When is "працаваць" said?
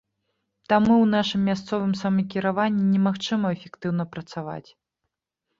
4.17-4.69